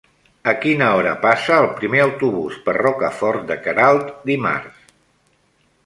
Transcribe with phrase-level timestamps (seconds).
[0.51, 4.93] A quina hora passa el primer autobús per Rocafort de Queralt dimarts?